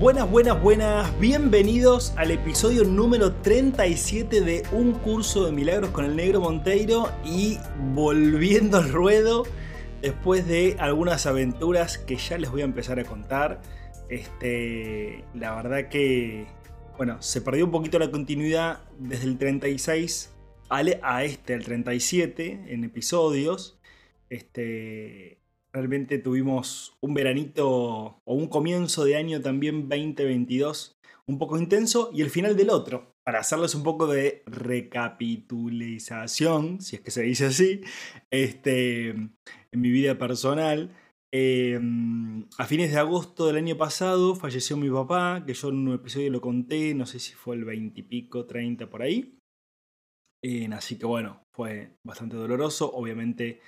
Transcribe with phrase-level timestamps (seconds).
[0.00, 1.20] Buenas, buenas, buenas.
[1.20, 7.58] Bienvenidos al episodio número 37 de Un curso de milagros con el negro Monteiro y
[7.92, 9.42] volviendo al ruedo
[10.00, 13.60] después de algunas aventuras que ya les voy a empezar a contar.
[14.08, 16.46] Este, la verdad que,
[16.96, 20.34] bueno, se perdió un poquito la continuidad desde el 36
[20.70, 23.78] a este, el 37, en episodios.
[24.30, 25.39] Este,
[25.72, 32.20] Realmente tuvimos un veranito o un comienzo de año también 2022 un poco intenso y
[32.22, 33.14] el final del otro.
[33.24, 37.82] Para hacerles un poco de recapitulización, si es que se dice así,
[38.30, 39.36] este, en
[39.72, 40.92] mi vida personal.
[41.32, 45.94] Em, a fines de agosto del año pasado falleció mi papá, que yo en un
[45.94, 49.36] episodio lo conté, no sé si fue el 20 y pico, 30 por ahí.
[50.72, 52.90] así que bueno, fue bastante doloroso.
[52.92, 53.60] Obviamente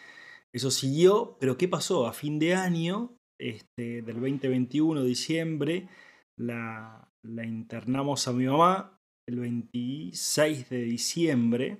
[0.54, 2.06] eso siguió, pero ¿qué pasó?
[2.06, 5.88] A fin de año, este, del 2021, diciembre,
[6.38, 11.78] la, internamos a mi mamá el 26 de diciembre.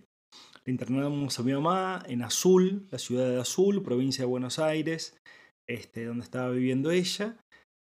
[0.65, 5.19] La internamos a mi mamá en Azul, la ciudad de Azul, provincia de Buenos Aires,
[5.69, 7.37] este, donde estaba viviendo ella,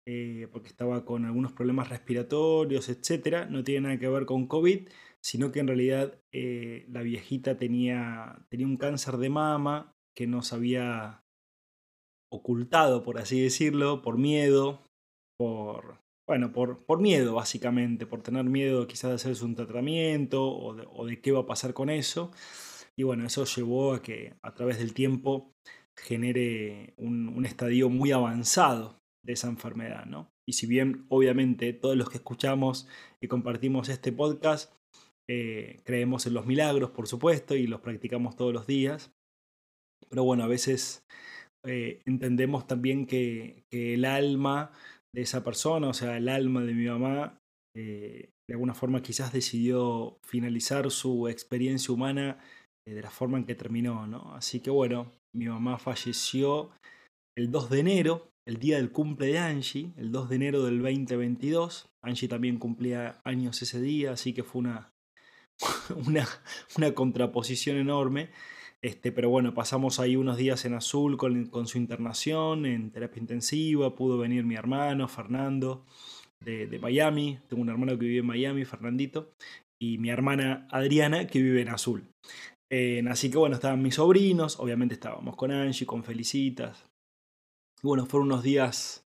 [0.08, 3.48] eh, porque estaba con algunos problemas respiratorios, etc.
[3.50, 4.90] No tiene nada que ver con COVID,
[5.24, 10.54] sino que en realidad eh, la viejita tenía, tenía un cáncer de mama que nos
[10.54, 11.24] había
[12.32, 14.82] ocultado, por así decirlo, por miedo,
[15.38, 21.06] por, bueno, por, por miedo básicamente, por tener miedo quizás de hacerse un tratamiento o
[21.06, 22.32] de, qué va a pasar con eso.
[22.96, 25.54] Y bueno, eso llevó a que a través del tiempo
[25.98, 30.32] genere un, estadio muy avanzado de esa enfermedad, ¿no?
[30.48, 32.88] Y si bien obviamente todos los que escuchamos
[33.22, 34.74] y compartimos este podcast
[35.30, 39.14] eh, creemos en los milagros, por supuesto, y los practicamos todos los días,
[40.10, 41.04] pero bueno, a veces
[41.66, 44.72] eh, entendemos también que, el alma
[45.14, 47.38] de esa persona, o sea, el alma de mi mamá,
[47.76, 52.40] eh, de alguna forma quizás decidió finalizar su experiencia humana
[52.88, 54.34] eh, de la forma en que terminó, ¿no?
[54.34, 56.72] Así que bueno, mi mamá falleció
[57.38, 60.82] el 2 de enero, el día del cumple de Angie, el 2 de enero del
[60.82, 61.90] 2022.
[62.04, 64.92] Angie también cumplía años ese día, así que fue una,
[66.08, 66.28] una,
[66.78, 68.32] una contraposición enorme.
[68.84, 73.96] Este, pero bueno, pasamos ahí unos días en azul con, su internación, en terapia intensiva.
[73.96, 75.86] Pudo venir mi hermano, Fernando,
[76.40, 77.40] de, Miami.
[77.48, 79.34] Tengo un hermano que vive en Miami, Fernandito.
[79.80, 82.10] Y mi hermana Adriana, que vive en azul.
[83.10, 84.60] así que bueno, estaban mis sobrinos.
[84.60, 86.88] Obviamente estábamos con Angie, con Felicitas.
[87.84, 89.08] Y bueno, fueron unos días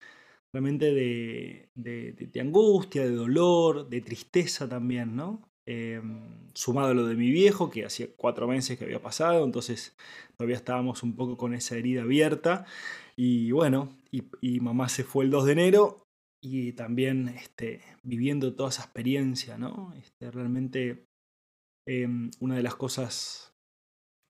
[0.53, 5.50] realmente de, de angustia, de dolor, de tristeza también, ¿no?
[5.67, 9.97] Em, sumado a lo de mi viejo, que hacía cuatro meses que había pasado, entonces
[10.37, 12.67] todavía estábamos un poco con esa herida abierta.
[13.17, 16.07] Y bueno, y, mamá se fue el 2 de enero
[16.43, 19.93] y también este, viviendo toda esa experiencia, ¿no?
[19.99, 21.07] Este, realmente
[21.87, 23.55] em, una de las cosas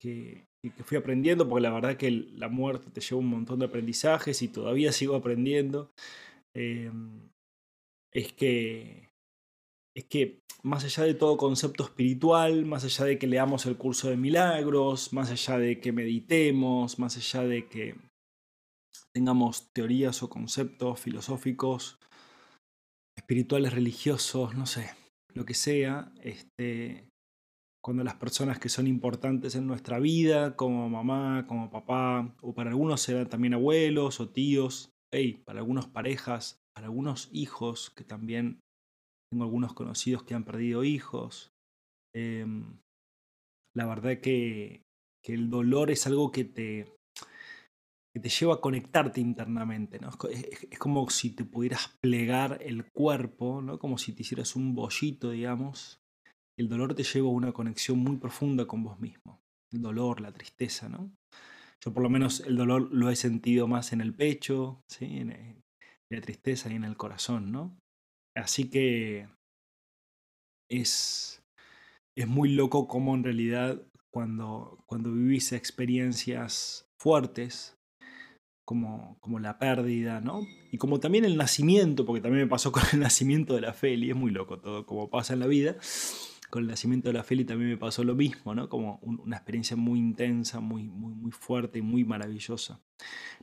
[0.01, 3.67] que, que, fui aprendiendo, porque la verdad que la muerte te lleva un montón de
[3.67, 5.93] aprendizajes y todavía sigo aprendiendo,
[6.55, 7.31] em,
[8.13, 9.10] es que
[9.97, 14.11] es que más allá de todo concepto espiritual, más allá de que leamos el curso
[14.11, 17.97] de milagros, más allá de que meditemos, más allá de que
[19.13, 21.99] tengamos teorías o conceptos filosóficos,
[23.17, 24.91] espirituales, religiosos, no sé,
[25.35, 27.09] lo que sea, este,
[27.83, 32.71] cuando las personas que son importantes en nuestra vida, como mamá, como papá, o para
[32.71, 38.61] algunos serán también abuelos o tíos, hey, para algunos parejas, para algunos hijos que también
[39.31, 41.53] tengo algunos conocidos que han perdido hijos.
[42.15, 42.79] Em,
[43.75, 44.83] la verdad que,
[45.25, 46.93] el dolor es algo que te,
[48.21, 50.01] te lleva a conectarte internamente.
[50.01, 50.11] ¿no?
[50.31, 53.79] Es, como si te pudieras plegar el cuerpo, ¿no?
[53.79, 56.01] como si te hicieras un bollito, digamos.
[56.59, 59.41] El dolor te lleva a una conexión muy profunda con vos mismo.
[59.73, 61.13] El dolor, la tristeza, ¿no?
[61.83, 65.05] Yo por lo menos el dolor lo he sentido más en el pecho, ¿sí?
[65.05, 65.63] en
[66.11, 67.79] la tristeza y en el corazón, ¿no?
[68.37, 69.29] Así que
[70.71, 71.43] es,
[72.17, 73.83] es muy loco cómo en realidad
[74.13, 77.77] cuando, cuando vivís experiencias fuertes,
[78.71, 80.47] como, como la pérdida, ¿no?
[80.71, 84.11] Y como también el nacimiento, porque también me pasó con el nacimiento de la Feli,
[84.11, 85.77] es muy loco todo como pasa en la vida.
[86.51, 88.69] Con el nacimiento de la Feli también me pasó lo mismo, ¿no?
[88.69, 92.81] Como una experiencia muy intensa, muy, muy, muy fuerte y muy maravillosa.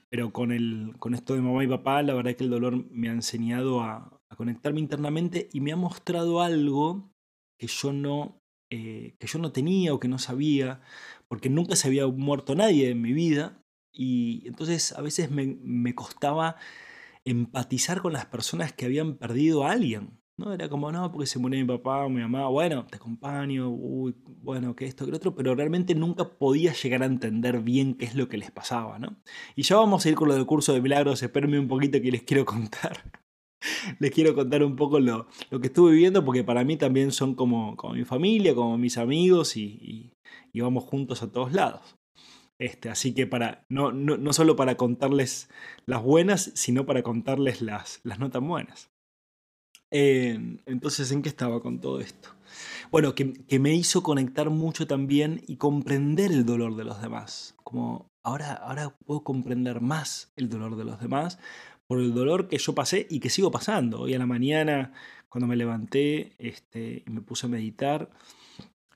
[0.10, 2.90] Pero con, el, con esto de mamá y papá, la verdad es que el dolor
[2.90, 7.12] me ha enseñado a, conectarme internamente y me ha mostrado algo
[7.58, 10.82] que yo no, eh, que yo no tenía o que no sabía,
[11.28, 16.56] porque nunca se había muerto nadie en mi vida y entonces a veces me, costaba
[17.26, 20.22] empatizar con las personas que habían perdido a alguien.
[20.38, 20.54] ¿no?
[20.54, 24.16] Era como, no, porque se murió mi papá o mi mamá, bueno, te acompaño, uy,
[24.26, 28.06] bueno, que esto, que lo otro, pero realmente nunca podía llegar a entender bien qué
[28.06, 29.18] es lo que les pasaba, ¿no?
[29.56, 32.12] Y ya vamos a ir con lo del curso de milagros, espérenme un poquito que
[32.12, 33.27] les quiero contar.
[34.00, 37.36] les quiero contar un poco lo, lo, que estuve viviendo, porque para mí también son
[37.36, 40.12] como, como mi familia, como mis amigos y,
[40.54, 41.98] y vamos juntos a todos lados.
[42.59, 45.50] Este, así que para, no, no, no, solo para contarles
[45.86, 48.89] las buenas, sino para contarles las, las no tan buenas.
[49.92, 52.30] Eh, entonces, ¿en qué estaba con todo esto?
[52.92, 57.56] Bueno, que, que, me hizo conectar mucho también y comprender el dolor de los demás.
[57.63, 61.38] Como ahora, ahora puedo comprender más el dolor de los demás
[61.88, 64.01] por el dolor que yo pasé y que sigo pasando.
[64.01, 64.94] Hoy a la mañana,
[65.30, 68.10] cuando me levanté este, y me puse a meditar,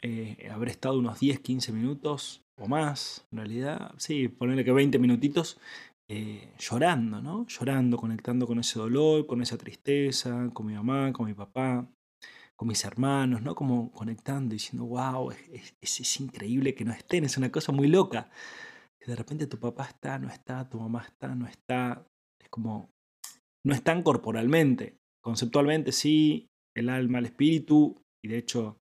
[0.02, 5.00] eh, habré estado unos 10, 15 minutos o más, en realidad, sí, ponerle que 20
[5.00, 5.60] minutitos,
[6.08, 7.48] eh, llorando, ¿no?
[7.48, 11.88] Llorando, conectando con ese dolor, con esa tristeza, con mi mamá, con mi papá,
[12.56, 13.56] con mis hermanos, ¿no?
[13.56, 18.30] Como conectando, diciendo, wow, es, es, increíble que no estén, es una cosa muy loca.
[19.06, 22.06] de repente tu papá está, no está, tu mamá está, no está.
[22.52, 22.90] Como,
[23.66, 24.98] no están corporalmente.
[25.24, 28.78] Conceptualmente sí, el alma, el espíritu, y de hecho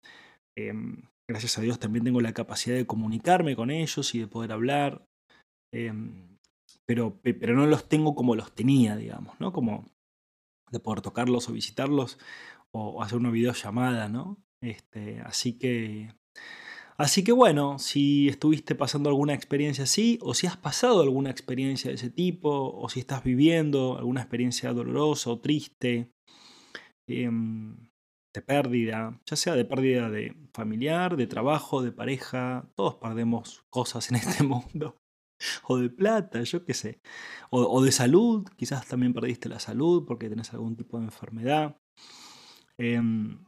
[0.58, 4.52] Em, gracias a Dios también tengo la capacidad de comunicarme con ellos y de poder
[4.52, 5.06] hablar.
[5.74, 6.38] Em,
[6.88, 9.52] pero, pero no los tengo como los tenía, digamos, ¿no?
[9.52, 9.86] Como
[10.72, 12.20] de poder tocarlos o visitarlos
[12.74, 14.38] o hacer una videollamada, ¿no?
[14.62, 16.14] Este, así que.
[16.98, 21.90] Así que bueno, si estuviste pasando alguna experiencia así, o si has pasado alguna experiencia
[21.90, 26.10] de ese tipo, o si estás viviendo alguna experiencia dolorosa o triste,
[27.08, 27.76] em,
[28.34, 34.10] de pérdida, ya sea de pérdida de familiar, de trabajo, de pareja, todos perdemos cosas
[34.10, 34.98] en este mundo.
[35.64, 37.02] O de plata, yo qué sé.
[37.50, 41.78] O, de salud, quizás también perdiste la salud porque tenés algún tipo de enfermedad.
[42.78, 43.45] Em,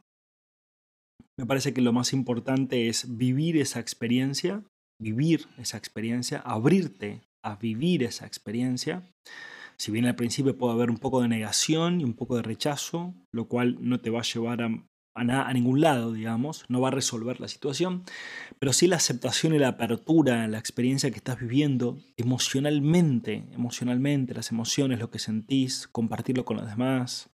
[1.38, 4.64] me parece que lo más importante es vivir esa experiencia,
[5.00, 9.08] vivir esa experiencia, abrirte a vivir esa experiencia.
[9.76, 13.14] Si bien al principio puede haber un poco de negación y un poco de rechazo,
[13.32, 16.90] lo cual no te va a llevar a, a, ningún lado, digamos, no va a
[16.90, 18.02] resolver la situación,
[18.58, 24.50] pero sí la aceptación y la apertura la experiencia que estás viviendo emocionalmente, emocionalmente, las
[24.50, 27.30] emociones, lo que sentís, compartirlo con los demás,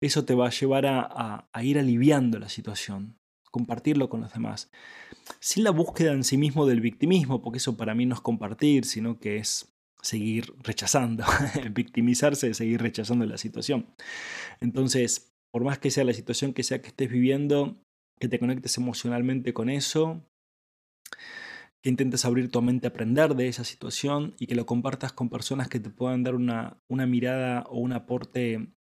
[0.00, 3.18] eso te va a llevar a, ir aliviando la situación,
[3.50, 4.70] compartirlo con los demás,
[5.40, 8.84] sin la búsqueda en sí mismo del victimismo, porque eso para mí no es compartir,
[8.84, 11.24] sino que es seguir rechazando,
[11.72, 13.86] victimizarse seguir rechazando la situación.
[14.60, 17.80] Entonces, por más que sea la situación que sea que estés viviendo,
[18.20, 20.22] que te conectes emocionalmente con eso,
[21.82, 25.28] que intentes abrir tu mente a aprender de esa situación y que lo compartas con
[25.28, 28.72] personas que te puedan dar una, una mirada o un aporte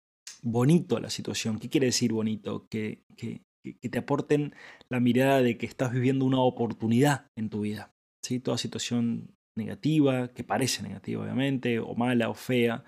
[0.44, 1.57] bonito la situación.
[1.57, 2.68] ¿Qué quiere decir bonito?
[2.69, 3.42] Que, que,
[3.90, 4.54] te aporten
[4.90, 7.95] la mirada de que estás viviendo una oportunidad en tu vida.
[8.21, 8.40] ¿sí?
[8.40, 12.83] Toda situación negativa, que parece negativa obviamente, o mala o fea,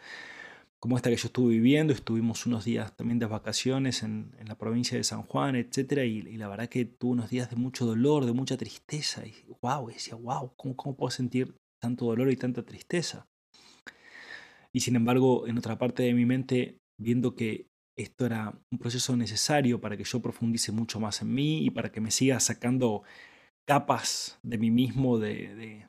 [0.80, 4.98] como esta que yo estuve viviendo, estuvimos unos días también de vacaciones en, la provincia
[4.98, 6.04] de San Juan, etc.
[6.06, 9.88] Y, la verdad que tuve unos días de mucho dolor, de mucha tristeza, y wow,
[9.88, 13.28] decía, wow, ¿cómo, ¿cómo puedo sentir tanto dolor y tanta tristeza?
[14.74, 19.16] Y sin embargo, en otra parte de mi mente, viendo que esto era un proceso
[19.16, 23.04] necesario para que yo profundice mucho más en mí y para que me siga sacando
[23.66, 25.88] capas de mí mismo, de,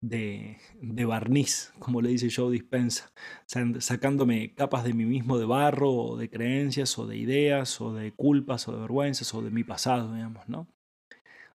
[0.00, 3.12] de, barniz, como le dice Joe Dispensa,
[3.46, 8.12] sacándome capas de mí mismo de barro, o de creencias, o de ideas, o de
[8.12, 10.68] culpas, o de vergüenzas, o de mi pasado, digamos, ¿no?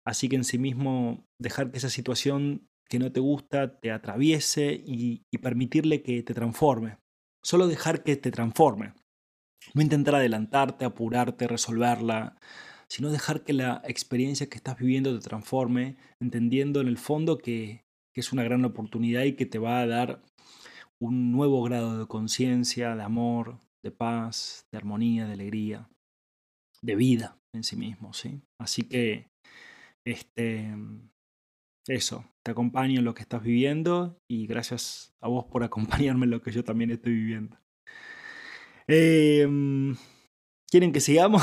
[0.04, 4.82] Así que en sí mismo dejar que esa situación que no te gusta te atraviese
[4.84, 7.01] y permitirle que te transforme.
[7.42, 8.94] Solo dejar que te transforme.
[9.74, 12.36] No intentar adelantarte, apurarte, resolverla,
[12.88, 17.84] sino dejar que la experiencia que estás viviendo te transforme, entendiendo en el fondo que
[18.14, 20.22] es una gran oportunidad y que te va a dar
[21.00, 25.88] un nuevo grado de conciencia, de amor, de paz, de armonía, de alegría,
[26.82, 28.42] de vida en sí mismo, ¿sí?
[28.60, 29.30] Así que
[30.06, 30.74] este
[31.88, 36.30] eso, te acompaño en lo que estás viviendo y gracias a vos por acompañarme en
[36.30, 37.58] lo que yo también estoy viviendo.
[38.86, 39.96] Em,
[40.70, 41.42] ¿Quieren que sigamos?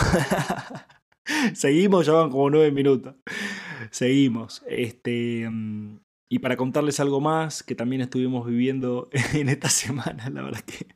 [1.54, 3.16] Seguimos, ya van como nueve minutos.
[3.92, 4.64] Seguimos.
[4.68, 6.00] Este, em,
[6.32, 10.88] y para contarles algo más que también estuvimos viviendo en esta semana, la verdad que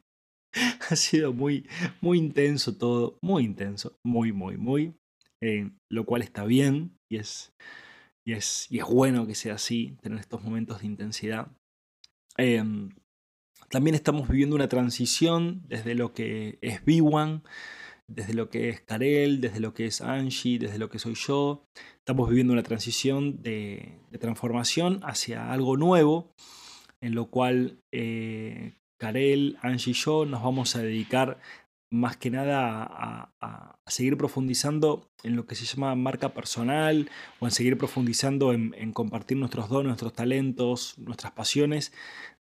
[0.89, 1.67] ha sido muy,
[2.01, 4.95] muy intenso todo, muy intenso, muy, muy, muy,
[5.41, 7.53] eh, lo cual está bien y es,
[8.25, 11.51] y, es, y es bueno que sea así, tener estos momentos de intensidad.
[12.38, 12.89] Em,
[13.70, 17.44] también estamos viviendo una transición desde lo que es B1,
[18.08, 21.65] desde lo que es Karel, desde lo que es Angie, desde lo que soy yo.
[21.98, 26.34] Estamos viviendo una transición de, transformación hacia algo nuevo,
[27.01, 31.39] en lo cual eh, Karel, Angie y yo nos vamos a dedicar
[31.93, 32.89] más que nada
[33.39, 37.09] a, seguir profundizando en lo que se llama marca personal
[37.39, 41.93] o en seguir profundizando en, compartir nuestros dones, nuestros talentos, nuestras pasiones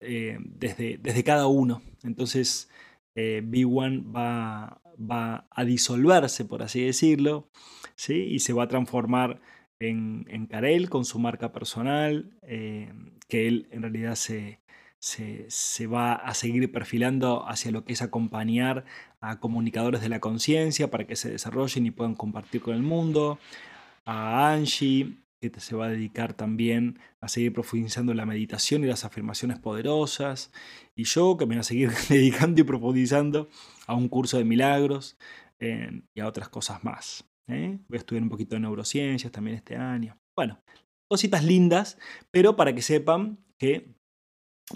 [0.01, 1.81] eh, desde, desde, cada uno.
[2.03, 2.69] Entonces,
[3.15, 7.49] eh, B1 va, va, a disolverse, por así decirlo,
[7.95, 8.15] ¿sí?
[8.15, 9.41] y se va a transformar
[9.81, 12.93] en, en Karel con su marca personal, eh,
[13.29, 14.59] que él en realidad se,
[15.01, 18.85] se, va a seguir perfilando hacia lo que es acompañar
[19.21, 23.39] a comunicadores de la conciencia para que se desarrollen y puedan compartir con el mundo,
[24.05, 29.05] a Angie, que se va a dedicar también a seguir profundizando la meditación y las
[29.05, 30.53] afirmaciones poderosas,
[30.97, 33.49] y yo que me voy a seguir dedicando y profundizando
[33.87, 35.17] a un curso de milagros
[35.61, 37.25] y a otras cosas más.
[37.49, 37.79] ¿eh?
[37.89, 40.17] Voy a estudiar un poquito de neurociencias también este año.
[40.37, 40.61] Bueno,
[41.09, 41.99] cositas lindas,
[42.31, 43.95] pero para que sepan que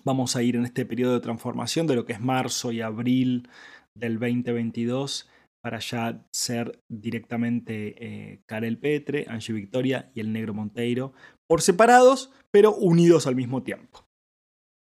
[0.04, 3.48] vamos a ir en este periodo de transformación de lo que es marzo y abril
[3.94, 5.28] del 2022
[5.62, 11.12] para ya ser directamente eh, Karel Petre, Angie Victoria y el Negro Monteiro,
[11.48, 14.04] por separados, pero unidos al mismo tiempo.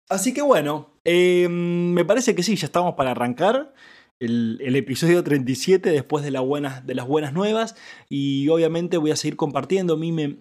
[0.09, 3.75] Así que bueno, em, me parece que sí, ya estamos para arrancar
[4.21, 7.75] el, episodio 37 después de, de, las buenas nuevas
[8.09, 9.94] y obviamente voy a seguir compartiendo.
[9.94, 10.37] A mí me,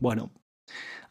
[0.00, 0.30] bueno,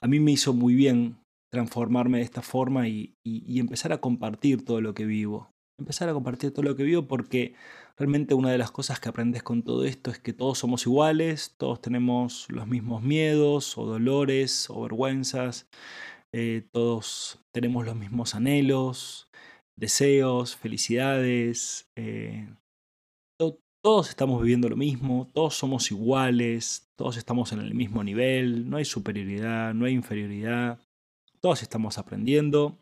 [0.01, 1.17] a mí me hizo muy bien
[1.51, 5.49] transformarme de esta forma y, empezar a compartir todo lo que vivo.
[5.79, 7.55] Empezar a compartir todo lo que vivo porque
[7.97, 11.55] realmente una de las cosas que aprendes con todo esto es que todos somos iguales,
[11.57, 15.67] todos tenemos los mismos miedos o dolores o vergüenzas,
[16.33, 19.29] eh, todos tenemos los mismos anhelos,
[19.77, 21.89] deseos, felicidades.
[21.95, 22.47] Eh,
[23.81, 28.77] todos estamos viviendo lo mismo, todos somos iguales, todos estamos en el mismo nivel, no
[28.77, 30.79] hay superioridad, no hay inferioridad.
[31.39, 32.77] Todos estamos aprendiendo.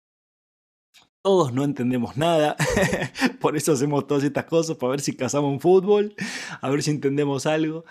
[1.27, 2.55] Todos no entendemos nada.
[3.41, 6.15] Por eso hacemos todas estas cosas, para ver si cazamos un fútbol,
[6.61, 7.83] a ver si entendemos algo.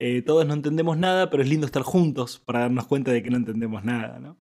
[0.00, 3.30] Eh, todos no entendemos nada, pero es lindo estar juntos para darnos cuenta de que
[3.30, 4.34] no entendemos nada.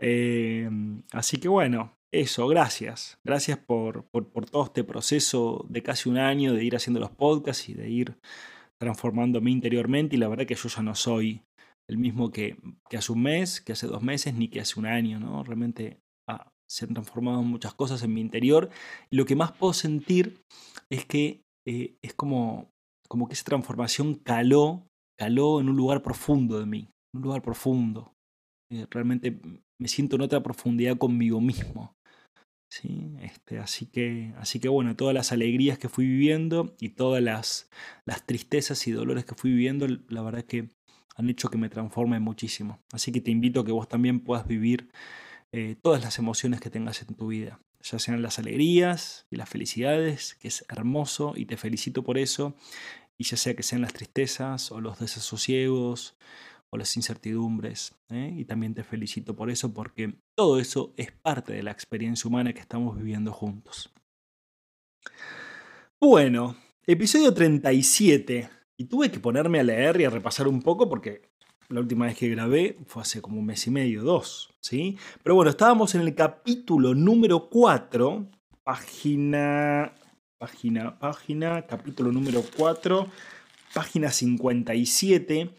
[0.00, 0.68] Eh,
[1.12, 3.20] así que bueno, eso, gracias.
[3.22, 7.68] Gracias por, por, todo este proceso de casi un año de ir haciendo los podcasts
[7.68, 8.18] y de ir
[8.80, 10.16] transformándome interiormente.
[10.16, 11.44] Y la verdad que yo ya no soy
[11.88, 12.56] el mismo que,
[12.90, 15.44] hace un mes, que hace dos meses, ni que hace un año, ¿no?
[15.44, 18.70] Realmente ah, se han transformado muchas cosas en mi interior.
[19.10, 20.42] Y lo que más puedo sentir
[20.90, 22.70] es que eh, es como,
[23.08, 24.86] como que esa transformación caló,
[25.18, 28.12] caló en un lugar profundo de mí, un lugar profundo.
[28.70, 29.40] Eh, realmente
[29.80, 31.94] me siento en otra profundidad conmigo mismo.
[32.72, 33.14] ¿sí?
[33.20, 37.70] Este, así, que, así que bueno, todas las alegrías que fui viviendo y todas las,
[38.06, 40.68] las tristezas y dolores que fui viviendo, la verdad que
[41.16, 42.80] han hecho que me transforme muchísimo.
[42.92, 44.90] Así que te invito a que vos también puedas vivir
[45.56, 49.48] eh, todas las emociones que tengas en tu vida, ya sean las alegrías y las
[49.48, 52.54] felicidades, que es hermoso y te felicito por eso,
[53.16, 56.14] y ya sea que sean las tristezas o los desasosiegos
[56.68, 57.94] o las incertidumbres.
[58.10, 58.34] ¿eh?
[58.36, 62.52] Y también te felicito por eso, porque todo eso es parte de la experiencia humana
[62.52, 63.90] que estamos viviendo juntos.
[65.98, 66.54] Bueno,
[66.86, 68.50] episodio 37.
[68.76, 71.30] Y tuve que ponerme a leer y a repasar un poco porque
[71.68, 74.96] la última vez que grabé fue hace como un mes y medio, dos, ¿sí?
[75.22, 78.26] Pero bueno, estábamos en el capítulo número 4,
[78.64, 79.92] página,
[80.38, 83.06] página, página, capítulo número 4,
[83.74, 85.50] página 57.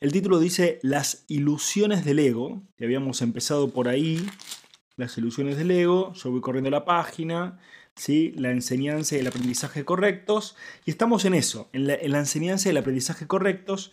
[0.00, 4.24] El título dice Las ilusiones del ego, que habíamos empezado por ahí,
[4.96, 7.58] las ilusiones del ego, yo voy corriendo la página
[8.36, 10.56] la enseñanza y el aprendizaje correctos.
[10.84, 13.92] Y estamos en eso, en la, enseñanza y el aprendizaje correctos,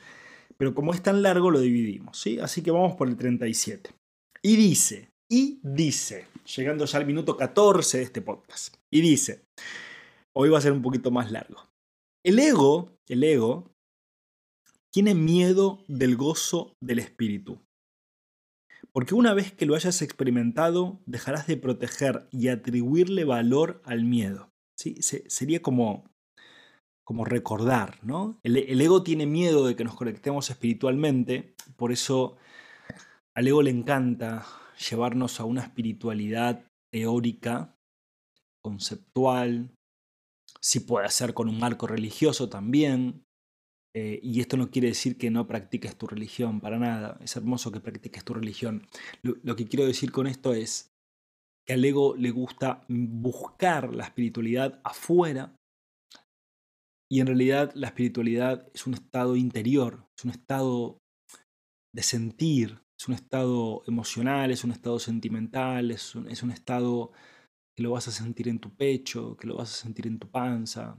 [0.57, 2.19] pero como es tan largo lo dividimos.
[2.19, 2.39] ¿sí?
[2.39, 3.91] Así que vamos por el 37.
[4.41, 9.43] Y dice, y dice, llegando ya al minuto 14 de este podcast, y dice,
[10.35, 11.67] hoy va a ser un poquito más largo.
[12.23, 13.71] El ego, el ego,
[14.93, 17.59] tiene miedo del gozo del espíritu.
[18.91, 24.51] Porque una vez que lo hayas experimentado, dejarás de proteger y atribuirle valor al miedo.
[24.77, 24.95] ¿sí?
[25.01, 26.05] sería como,
[27.05, 28.39] como recordar, ¿no?
[28.43, 32.35] El, ego tiene miedo de que nos conectemos espiritualmente, por eso
[33.35, 34.45] al ego le encanta
[34.89, 37.77] llevarnos a una espiritualidad teórica,
[38.61, 39.75] conceptual,
[40.59, 43.23] si puede ser con un marco religioso también,
[43.95, 47.17] eh, y esto no quiere decir que no practiques tu religión, para nada.
[47.21, 48.85] Es hermoso que practiques tu religión.
[49.21, 50.91] Lo, que quiero decir con esto es
[51.65, 55.55] que al ego le gusta buscar la espiritualidad afuera
[57.09, 60.99] y en realidad la espiritualidad es un estado interior, es un estado
[61.93, 67.11] de sentir, es un estado emocional, es un estado sentimental, es un, es un estado
[67.75, 70.29] que lo vas a sentir en tu pecho, que lo vas a sentir en tu
[70.29, 70.97] panza,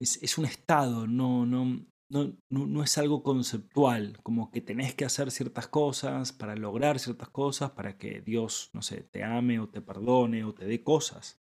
[0.00, 5.30] es, un estado, no, no, no, no, es algo conceptual, como que tenés que hacer
[5.30, 9.80] ciertas cosas para lograr ciertas cosas, para que Dios, no sé, te ame o te
[9.80, 11.40] perdone o te dé cosas.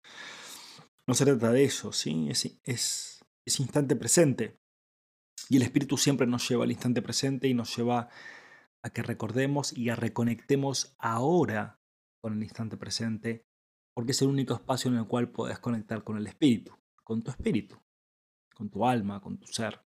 [1.08, 2.28] No se trata de eso, ¿sí?
[2.30, 3.15] Es, es,
[3.46, 4.60] es instante presente.
[5.50, 8.10] Y el Espíritu siempre nos lleva al instante presente y nos lleva
[8.84, 11.80] a que recordemos y a reconectemos ahora
[12.22, 13.46] con el instante presente,
[13.94, 17.32] porque es el único espacio en el cual puedes conectar con el Espíritu, con tu
[17.32, 17.80] Espíritu
[18.56, 19.86] con tu alma, con tu ser.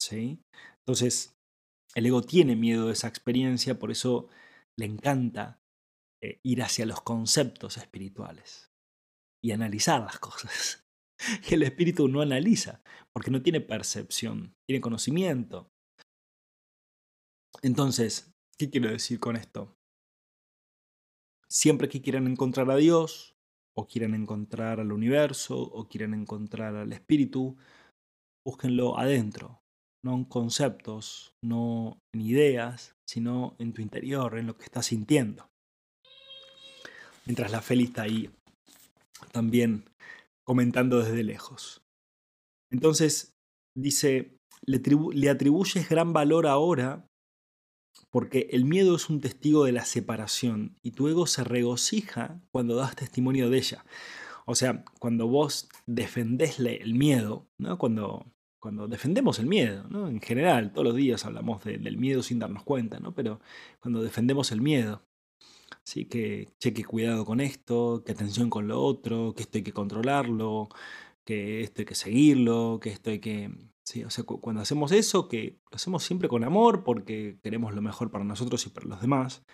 [0.00, 0.42] ¿Sí?
[0.78, 1.36] Entonces,
[1.94, 4.28] el ego tiene miedo de esa experiencia, por eso
[4.78, 5.60] le encanta
[6.22, 8.72] eh, ir hacia los conceptos espirituales
[9.42, 10.85] y analizar las cosas.
[11.50, 12.82] El espíritu no analiza,
[13.12, 15.70] porque no tiene percepción, tiene conocimiento.
[17.62, 19.74] Entonces, ¿qué quiero decir con esto?
[21.48, 23.36] Siempre que quieran encontrar a Dios,
[23.78, 27.56] o quieren encontrar al universo o quieren encontrar al espíritu,
[28.44, 29.60] búsquenlo adentro,
[30.02, 35.50] no en conceptos, no en ideas, sino en tu interior, en lo que estás sintiendo.
[37.26, 38.30] Mientras la Feli está ahí
[39.32, 39.84] también
[40.46, 41.84] comentando desde lejos.
[42.70, 43.36] Entonces,
[43.76, 47.08] dice, le, atribuyes gran valor ahora
[48.10, 52.76] porque el miedo es un testigo de la separación y tu ego se regocija cuando
[52.76, 53.84] das testimonio de ella.
[54.46, 57.78] O sea, cuando vos defendés el miedo, ¿no?
[57.78, 62.62] cuando, cuando defendemos el miedo, en general, todos los días hablamos del miedo sin darnos
[62.62, 63.14] cuenta, ¿no?
[63.14, 63.40] pero
[63.80, 65.05] cuando defendemos el miedo,
[65.86, 66.06] ¿sí?
[66.06, 70.68] que cheque cuidado con esto, que atención con lo otro, que esto hay que controlarlo,
[71.24, 73.50] que esto hay que seguirlo, que esto hay que
[74.04, 78.10] o sea, cuando hacemos eso, que lo hacemos siempre con amor porque queremos lo mejor
[78.10, 79.44] para nosotros y para los demás,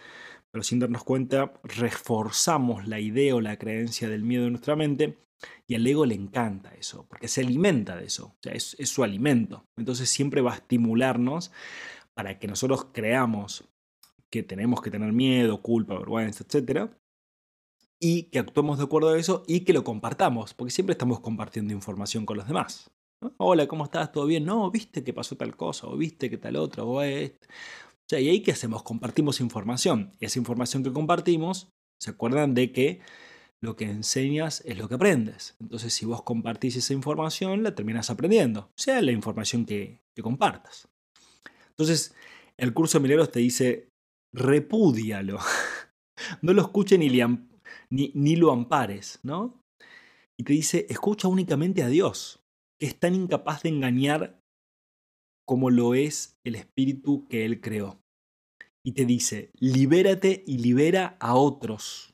[0.51, 5.19] pero sin darnos cuenta, reforzamos la idea o la creencia del miedo en nuestra mente
[5.67, 8.89] y al ego le encanta eso, porque se alimenta de eso, o sea, es, es
[8.89, 9.67] su alimento.
[9.77, 11.53] Entonces siempre va a estimularnos
[12.15, 13.72] para que nosotros creamos
[14.33, 16.91] que tenemos que tener miedo, culpa, vergüenza, etc.
[18.01, 21.75] Y que actuemos de acuerdo a eso y que lo compartamos, porque siempre estamos compartiendo
[21.75, 22.91] información con los demás.
[23.37, 24.11] Hola, ¿cómo estás?
[24.11, 24.45] ¿Todo bien?
[24.45, 27.47] No, viste que pasó tal cosa, o viste que tal otra, o esto.
[27.47, 28.83] O sea, y ahí qué hacemos?
[28.83, 30.13] Compartimos información.
[30.19, 31.69] Y esa información que compartimos,
[32.01, 33.01] ¿se acuerdan de que
[33.61, 35.57] lo que enseñas es lo que aprendes?
[35.61, 40.89] Entonces, si vos compartís esa información, la terminas aprendiendo, sea la información que, compartas.
[41.69, 42.15] Entonces,
[42.57, 43.92] el curso de Mileros te dice,
[44.35, 45.39] repúdialo.
[46.43, 47.09] no lo escuches ni,
[47.91, 49.61] ni, ni lo ampares, ¿no?
[50.39, 52.43] Y te dice, escucha únicamente a Dios
[52.83, 54.41] es tan incapaz de engañar
[55.47, 58.01] como lo es el espíritu que él creó.
[58.85, 62.13] Y te dice, libérate y libera a otros.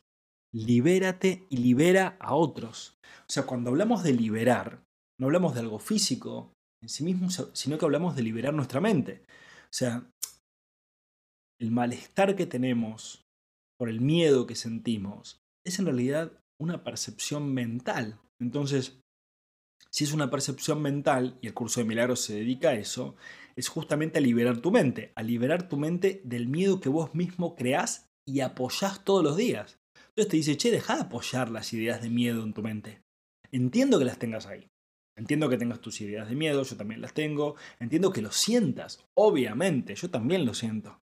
[0.53, 2.99] Libérate y libera a otros.
[3.03, 4.85] O sea, cuando hablamos de liberar,
[5.19, 6.53] no hablamos de algo físico
[6.83, 9.23] en sí mismo, sino que hablamos de liberar nuestra mente.
[9.65, 10.11] O sea,
[11.61, 13.27] el malestar que tenemos
[13.79, 18.21] por el miedo que sentimos es en realidad una percepción mental.
[18.41, 19.01] Entonces,
[19.91, 23.17] si es una percepción mental, y el curso de milagros se dedica a eso,
[23.57, 27.57] es justamente a liberar tu mente, a liberar tu mente del miedo que vos mismo
[27.57, 29.79] creás y apoyás todos los días.
[30.11, 33.03] Entonces te dice, che, deja de apoyar las ideas de miedo en tu mente.
[33.51, 34.69] Entiendo que las tengas ahí.
[35.17, 37.57] Entiendo que tengas tus ideas de miedo, yo también las tengo.
[37.81, 41.01] Entiendo que lo sientas, obviamente, yo también lo siento.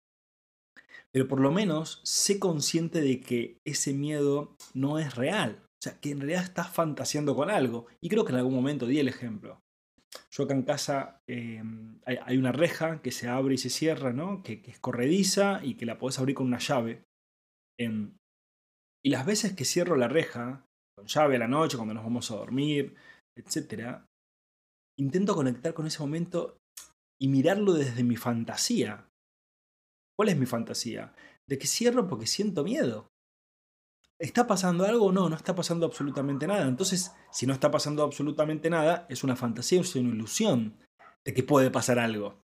[1.13, 5.63] Pero por lo menos sé consciente de que ese miedo no es real.
[5.65, 7.87] O sea, que en realidad estás fantaseando con algo.
[8.01, 9.61] Y creo que en algún momento di el ejemplo.
[10.31, 14.43] Yo acá en casa em, hay, una reja que se abre y se cierra, ¿no?
[14.43, 17.05] Que, es corrediza y que la podés abrir con una llave.
[17.79, 18.17] Em,
[19.05, 22.31] y las veces que cierro la reja, con llave a la noche, cuando nos vamos
[22.31, 22.95] a dormir,
[23.37, 24.03] etc.,
[24.99, 26.59] intento conectar con ese momento
[27.21, 29.10] y mirarlo desde mi fantasía.
[30.21, 31.15] ¿Cuál es mi fantasía?
[31.47, 33.11] de que cierro porque siento miedo.
[34.19, 35.13] ¿Está pasando algo?
[35.13, 36.69] No, no está pasando absolutamente nada.
[36.69, 40.77] Entonces, si no está pasando absolutamente nada, es una fantasía, es una ilusión
[41.25, 42.45] de que puede pasar algo.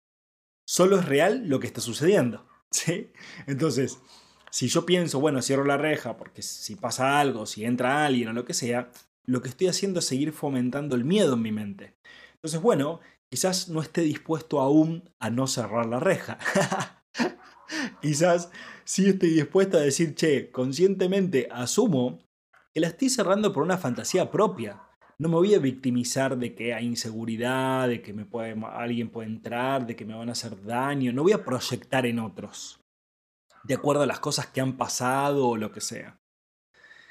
[0.68, 2.46] Solo es real lo que está sucediendo.
[2.70, 3.10] ¿sí?
[3.46, 4.02] Entonces,
[4.50, 8.32] si yo pienso, bueno, cierro la reja porque si pasa algo, si entra alguien o
[8.34, 8.92] lo que sea,
[9.24, 11.96] lo que estoy haciendo es seguir fomentando el miedo en mi mente.
[12.34, 16.36] Entonces, bueno, quizás no esté dispuesto aún a no cerrar la reja.
[18.00, 18.50] quizás
[18.84, 22.20] sí estoy dispuesto a decir, che, conscientemente asumo
[22.72, 24.82] que la estoy cerrando por una fantasía propia.
[25.18, 29.28] No me voy a victimizar de que hay inseguridad, de que me puede, alguien puede
[29.28, 31.12] entrar, de que me van a hacer daño.
[31.12, 32.80] No voy a proyectar en otros,
[33.62, 36.18] de acuerdo a las cosas que han pasado o lo que sea.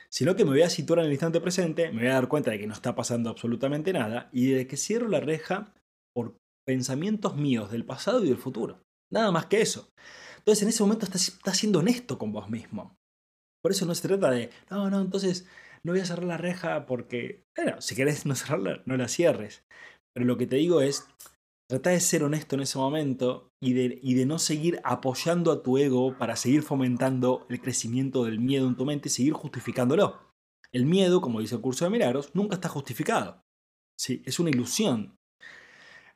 [0.09, 2.51] Sino que me voy a situar en el instante presente, me voy a dar cuenta
[2.51, 5.73] de que no está pasando absolutamente nada y de que cierro la reja
[6.13, 8.83] por pensamientos míos del pasado y del futuro.
[9.09, 9.93] Nada más que eso.
[10.41, 12.97] Entonces en ese momento estás, siendo honesto con vos mismo.
[13.61, 15.47] Por eso no se trata de, no, no, entonces
[15.83, 19.63] no voy a cerrar la reja porque, bueno, si querés no cerrarla, no la cierres.
[20.15, 21.07] Pero lo que te digo es,
[21.69, 25.61] trata de ser honesto en ese momento y de, y de no seguir apoyando a
[25.61, 30.31] tu ego para seguir fomentando el crecimiento del miedo en tu mente y seguir justificándolo.
[30.71, 33.43] El miedo, como dice el curso de milagros, nunca está justificado.
[33.99, 35.15] Sí, es una ilusión.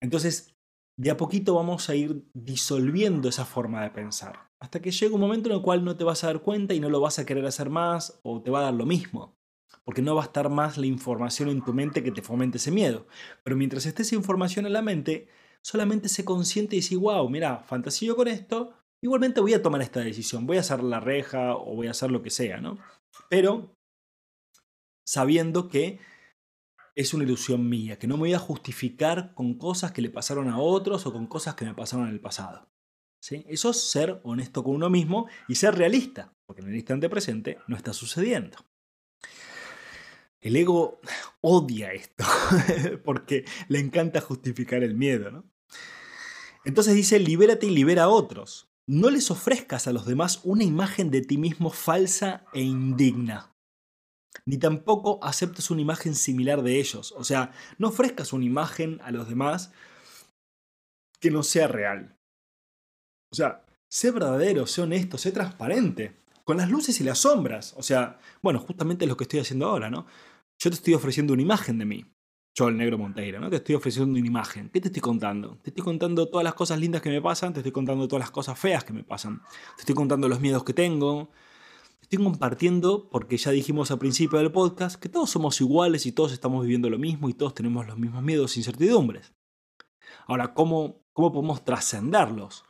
[0.01, 0.55] Entonces,
[0.97, 4.49] de a poquito vamos a ir disolviendo esa forma de pensar.
[4.60, 6.79] Hasta que llega un momento en el cual no te vas a dar cuenta y
[6.79, 9.36] no lo vas a querer hacer más o te va a dar lo mismo.
[9.84, 12.71] Porque no va a estar más la información en tu mente que te fomente ese
[12.71, 13.08] miedo.
[13.43, 15.27] Pero mientras esté esa información en la mente,
[15.62, 19.99] solamente se consciente y dice, wow, mira, fantasío con esto, igualmente voy a tomar esta
[19.99, 22.77] decisión, voy a hacer la reja o voy a hacer lo que sea, ¿no?
[23.29, 23.75] Pero
[25.05, 25.99] sabiendo que
[26.95, 30.47] es una ilusión mía, que no me voy a justificar con cosas que le pasaron
[30.47, 32.69] a otros o con cosas que me pasaron en el pasado.
[33.21, 33.43] ¿Sí?
[33.49, 37.58] Eso es ser honesto con uno mismo y ser realista, porque en el instante presente
[37.67, 38.58] no está sucediendo.
[40.39, 41.01] El ego
[41.41, 42.23] odia esto,
[43.03, 45.31] porque le encanta justificar el miedo.
[45.31, 45.43] ¿no?
[46.63, 48.69] Entonces dice, libérate y libera a otros.
[48.88, 53.55] No les ofrezcas a los demás una imagen de ti mismo falsa e indigna
[54.45, 57.13] ni tampoco aceptes una imagen similar de ellos.
[57.13, 59.71] O sea, no ofrezcas una imagen a los demás
[61.19, 62.17] que no sea real.
[63.32, 67.74] O sea, sé verdadero, sé honesto, sé transparente, con las luces y las sombras.
[67.78, 70.06] O sea, bueno, justamente lo que estoy haciendo ahora, ¿no?
[70.60, 72.06] Yo te estoy ofreciendo una imagen de mí.
[72.58, 73.50] Yo, el negro Monteiro, ¿no?
[73.50, 74.69] Te estoy ofreciendo una imagen.
[74.69, 75.58] ¿Qué te estoy contando?
[75.62, 78.32] Te estoy contando todas las cosas lindas que me pasan, te estoy contando todas las
[78.32, 79.41] cosas feas que me pasan.
[79.76, 81.30] Te estoy contando los miedos que tengo,
[82.06, 86.34] Estoy compartiendo, porque ya dijimos al principio del podcast, que todos somos iguales y todos
[86.34, 89.34] estamos viviendo lo mismo y todos tenemos los mismos miedos e incertidumbres.
[90.28, 92.63] Ahora, ¿cómo, cómo podemos trascenderlos?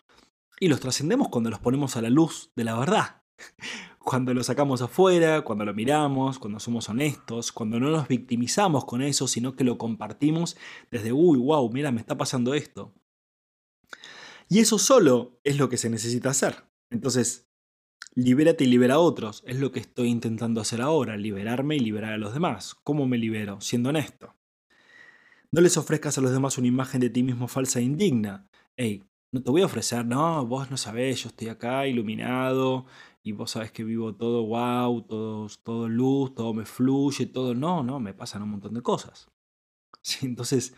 [0.58, 3.24] Y los trascendemos cuando los ponemos a la luz de la verdad.
[4.00, 9.02] Cuando lo sacamos afuera, cuando lo miramos, cuando somos honestos, cuando no nos victimizamos con
[9.02, 10.58] eso, sino que lo compartimos
[10.92, 12.94] desde, uy, wow, mira, me está pasando esto.
[14.48, 16.70] Y eso solo es lo que se necesita hacer.
[16.92, 17.50] Entonces,
[18.18, 19.44] Libérate y libera a otros.
[19.46, 22.74] Es lo que estoy intentando hacer ahora, liberarme y liberar a los demás.
[22.76, 23.60] ¿Cómo me libero?
[23.62, 24.34] Siendo honesto.
[25.52, 28.48] No les ofrezcas a los demás una imagen de ti mismo falsa e indigna.
[28.78, 32.86] Hey, no te voy a ofrecer, no, vos no sabés, yo estoy acá iluminado
[33.24, 37.54] y vos sabés que vivo todo wow, todo, todo luz, todo me fluye, todo.
[37.56, 39.30] No, no, me pasan un montón de cosas.
[40.04, 40.76] Sí, entonces,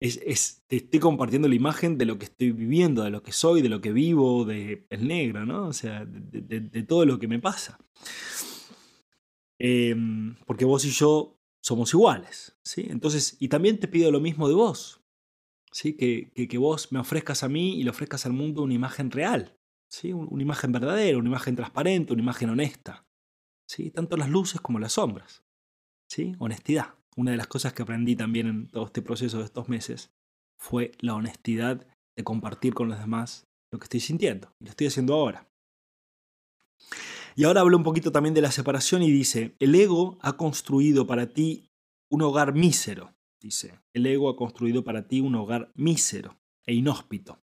[0.00, 3.62] es, te estoy compartiendo la imagen de lo que estoy viviendo, de lo que soy,
[3.62, 5.68] de lo que vivo, de el negro, ¿no?
[5.68, 7.78] O sea, de, todo lo que me pasa.
[9.58, 12.86] Em, porque vos y yo somos iguales, ¿sí?
[12.90, 15.00] Entonces, y también te pido lo mismo de vos,
[15.72, 15.94] ¿sí?
[15.94, 19.56] Que, que, vos me ofrezcas a mí y le ofrezcas al mundo una imagen real,
[19.88, 20.12] ¿sí?
[20.12, 23.06] Una imagen verdadera, una imagen transparente, una imagen honesta,
[23.66, 23.90] ¿sí?
[23.90, 25.42] Tanto las luces como las sombras,
[26.06, 26.34] ¿sí?
[26.38, 30.10] Honestidad una de las cosas que aprendí también en todo este proceso de estos meses
[30.58, 34.52] fue la honestidad de compartir con los demás lo que estoy sintiendo.
[34.60, 35.48] Y lo estoy haciendo ahora.
[37.34, 41.06] Y ahora hablo un poquito también de la separación y dice, el ego ha construido
[41.06, 41.68] para ti
[42.10, 43.14] un hogar mísero.
[43.40, 47.38] Dice, el ego ha construido para ti un hogar mísero e inhóspito.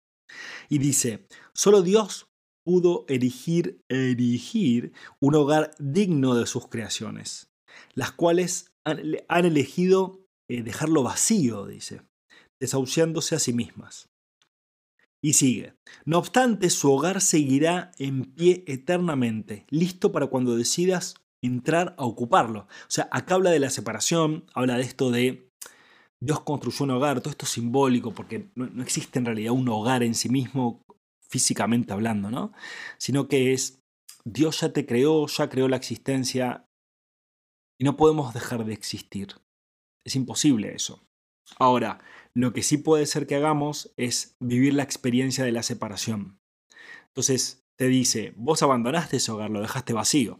[0.70, 2.26] Y dice, solo Dios
[2.64, 7.50] pudo erigir, erigir un hogar digno de sus creaciones,
[7.94, 12.02] las cuales han, elegido eh, dejarlo vacío, dice,
[12.60, 14.10] desahuciándose a sí mismas.
[15.24, 21.94] Y sigue, no obstante, su hogar seguirá en pie eternamente, listo para cuando decidas entrar
[21.96, 22.60] a ocuparlo.
[22.60, 25.48] O sea, acá habla de la separación, habla de esto de
[26.20, 29.68] Dios construyó un hogar, todo esto es simbólico, porque no, no existe en realidad un
[29.68, 30.82] hogar en sí mismo,
[31.28, 32.52] físicamente hablando, ¿no?
[32.98, 33.80] Sino que es
[34.24, 36.66] Dios ya te creó, ya creó la existencia
[37.82, 39.40] y no podemos dejar de existir.
[40.04, 41.04] Es imposible eso.
[41.58, 41.98] Ahora,
[42.32, 46.38] lo que sí puede ser que hagamos es vivir la experiencia de la separación.
[47.08, 50.38] Entonces te dice, vos abandonaste ese hogar, lo dejaste vacío.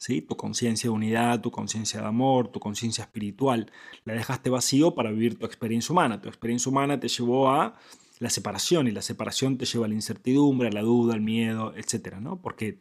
[0.00, 0.20] ¿Sí?
[0.20, 3.70] Tu conciencia de unidad, tu conciencia de amor, tu conciencia espiritual,
[4.04, 6.20] la dejaste vacío para vivir tu experiencia humana.
[6.20, 7.78] Tu experiencia humana te llevó a
[8.18, 11.72] la separación y la separación te lleva a la incertidumbre, a la duda, al miedo,
[11.76, 12.16] etc.
[12.16, 12.42] ¿no?
[12.42, 12.78] Porque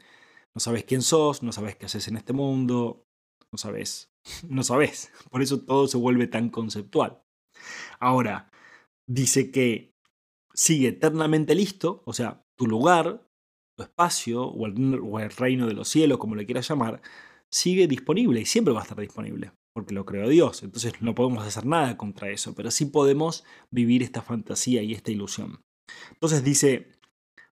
[0.55, 3.04] no sabes quién sos, no sabes qué haces en este mundo,
[3.55, 4.11] no sabes,
[4.49, 5.11] no sabes.
[5.31, 7.23] Por eso todo se vuelve tan conceptual.
[8.01, 8.51] Ahora,
[9.07, 9.95] dice que
[10.53, 13.25] sigue eternamente listo, o sea, tu lugar,
[13.77, 17.01] tu espacio o el, reino de los cielos, como le quieras llamar,
[17.49, 20.63] sigue disponible y siempre va a estar disponible, porque lo creó Dios.
[20.63, 25.11] Entonces no podemos hacer nada contra eso, pero sí podemos vivir esta fantasía y esta
[25.11, 25.63] ilusión.
[26.11, 26.91] Entonces dice,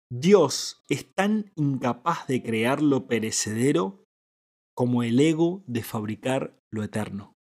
[0.09, 4.02] Dios es tan incapaz de crear lo perecedero
[4.75, 7.35] como el ego de fabricar lo eterno.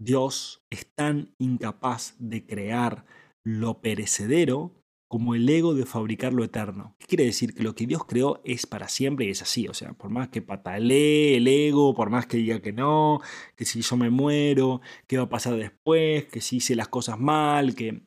[0.00, 3.06] Dios es tan incapaz de crear
[3.44, 4.72] lo perecedero
[5.08, 6.96] como el ego de fabricar lo eterno.
[6.98, 7.54] ¿Qué quiere decir?
[7.54, 9.68] Que lo que Dios creó es para siempre y es así.
[9.68, 13.20] O sea, por más que patalee el ego, por más que diga que no,
[13.54, 17.20] que si yo me muero, qué va a pasar después, que si hice las cosas
[17.20, 18.02] mal, que,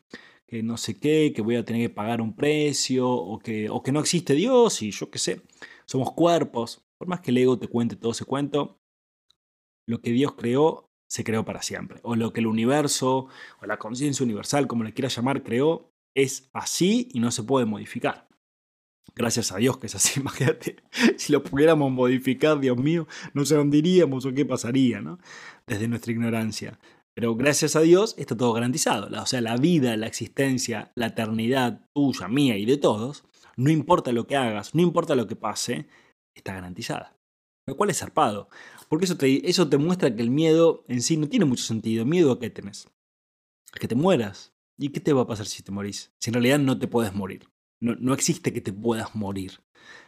[0.47, 3.81] que no sé qué, que voy a tener que pagar un precio, o que, o
[3.83, 5.41] que no existe Dios, y yo qué sé,
[5.85, 6.86] somos cuerpos.
[6.97, 8.79] Por más que el ego te cuente todo ese cuento,
[9.87, 11.99] lo que Dios creó se creó para siempre.
[12.03, 13.27] O lo que el universo,
[13.61, 17.65] o la conciencia universal, como le quieras llamar, creó, es así y no se puede
[17.65, 18.27] modificar.
[19.15, 20.77] Gracias a Dios que es así, imagínate.
[21.17, 25.19] Si lo pudiéramos modificar, Dios mío, no sé dónde iríamos o qué pasaría, ¿no?
[25.65, 26.79] Desde nuestra ignorancia.
[27.13, 29.09] Pero gracias a Dios está todo garantizado.
[29.19, 33.23] O sea, la vida, la existencia, la eternidad tuya, mía y de todos,
[33.55, 35.87] no importa lo que hagas, no importa lo que pase,
[36.37, 37.17] está garantizada.
[37.67, 38.49] Lo cual es zarpado.
[38.89, 42.05] Porque eso te, eso te muestra que el miedo en sí no tiene mucho sentido.
[42.05, 42.87] ¿Miedo a qué tenés?
[43.73, 44.53] A que te mueras.
[44.77, 46.13] ¿Y qué te va a pasar si te morís?
[46.19, 47.49] Si en realidad no te puedes morir.
[47.79, 49.59] No, no, existe que te puedas morir.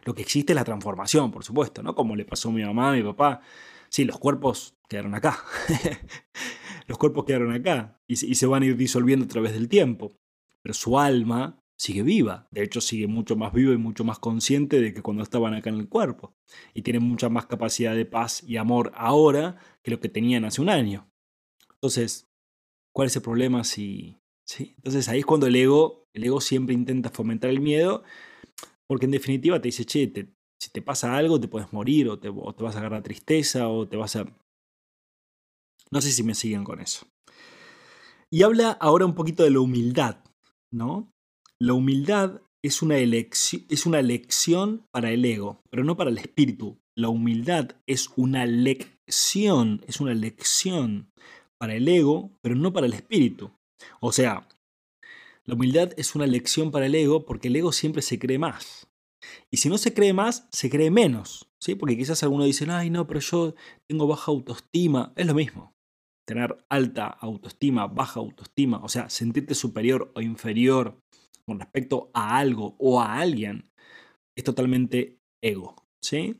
[0.03, 1.95] Lo que existe es la transformación, por supuesto, ¿no?
[1.95, 3.41] Como le pasó a mi mamá, a mi papá.
[3.89, 5.43] Sí, los cuerpos quedaron acá.
[6.87, 10.13] los cuerpos quedaron acá y, y se van a ir disolviendo a través del tiempo.
[10.61, 12.47] Pero su alma sigue viva.
[12.51, 15.69] De hecho, sigue mucho más viva y mucho más consciente de que cuando estaban acá
[15.69, 16.35] en el cuerpo.
[16.73, 20.61] Y tienen mucha más capacidad de paz y amor ahora que lo que tenían hace
[20.61, 21.09] un año.
[21.75, 22.29] Entonces,
[22.93, 24.17] ¿cuál es el problema si...
[24.57, 28.03] Entonces ahí es cuando el ego, el ego siempre intenta fomentar el miedo,
[28.87, 30.11] porque en definitiva te dice, che,
[30.59, 33.69] si te pasa algo te puedes morir, o te, o te vas a agarrar tristeza,
[33.69, 34.25] o te vas a...
[35.91, 37.07] No sé si me siguen con eso.
[38.31, 40.23] Y habla ahora un poquito de la humildad,
[40.71, 41.13] ¿no?
[41.61, 46.79] La humildad es una, es una lección para el ego, pero no para el espíritu.
[46.95, 51.11] La humildad es una lección, es una lección
[51.57, 53.51] para el ego, pero no para el espíritu.
[53.99, 54.47] O sea,
[55.43, 58.87] la humildad es una lección para el ego porque el ego siempre se cree más.
[59.51, 61.49] Y si no se cree más, se cree menos.
[61.59, 61.75] ¿sí?
[61.75, 63.53] Porque quizás algunos dicen, ay, no, pero yo
[63.85, 65.11] tengo baja autoestima.
[65.17, 65.73] Es lo mismo.
[66.25, 71.01] Tener alta autoestima, baja autoestima, o sea, sentirte superior o inferior
[71.49, 73.71] con respecto a algo o a alguien,
[74.37, 76.37] es totalmente ego, ¿sí?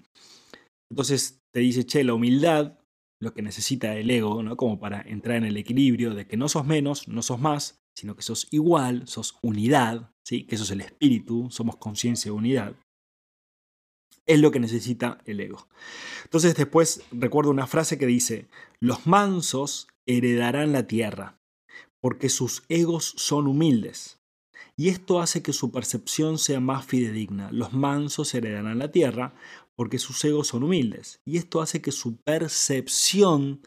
[0.92, 2.78] Entonces te dice, che, la humildad,
[3.20, 4.56] lo que necesita el ego, ¿no?
[4.56, 8.16] Como para entrar en el equilibrio de que no sos menos, no sos más, sino
[8.16, 10.46] que sos igual, sos unidad, ¿sí?
[10.46, 12.76] Que eso es el espíritu, somos conciencia de unidad.
[14.28, 15.68] Es lo que necesita el ego.
[16.24, 18.48] Entonces después recuerdo una frase que dice,
[18.80, 21.40] los mansos heredarán la tierra,
[22.00, 24.19] porque sus egos son humildes
[24.76, 27.52] y esto hace que su percepción sea más fidedigna.
[27.52, 29.34] Los mansos heredarán la tierra
[29.76, 33.62] porque sus egos son humildes, y esto hace que su percepción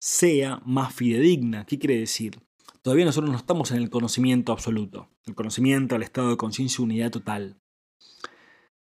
[0.00, 1.66] sea más fidedigna.
[1.66, 2.40] ¿Qué quiere decir?
[2.82, 7.10] Todavía nosotros no estamos en el conocimiento absoluto, el conocimiento, el estado de conciencia, unidad
[7.10, 7.60] total.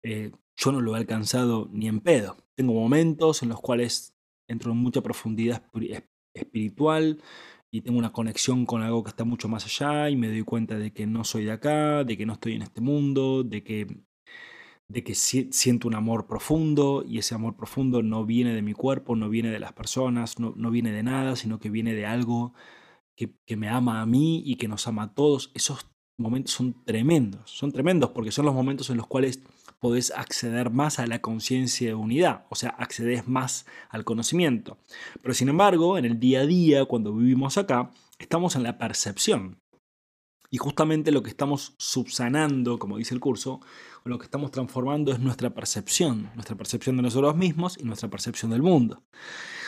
[0.05, 2.37] Eh, yo no lo he alcanzado ni en pedo.
[2.55, 4.15] Tengo momentos en los cuales
[4.49, 5.65] entro en mucha profundidad
[6.35, 7.21] espiritual,
[7.71, 10.77] y tengo una conexión con algo que está mucho más allá y me doy cuenta
[10.79, 13.87] de que no soy de acá, de que no estoy en este mundo, de que,
[14.89, 19.17] de que siento un amor profundo y ese amor profundo no viene de mi cuerpo,
[19.17, 22.55] no viene de las personas, no, no viene de nada, sino que viene de algo
[23.17, 25.51] que, que, me ama a mí y que nos ama a todos.
[25.55, 29.43] Esos momentos son tremendos, son tremendos porque son los momentos en los cuales
[29.81, 34.79] podés acceder más a la conciencia de unidad, o sea, accedes más al conocimiento.
[35.23, 39.61] Pero sin embargo, en el día a día, cuando vivimos acá, estamos en la percepción.
[40.51, 43.61] Y justamente lo que estamos subsanando, como dice el curso,
[44.05, 48.09] o lo que estamos transformando es nuestra percepción, nuestra percepción de nosotros mismos y nuestra
[48.09, 49.05] percepción del mundo.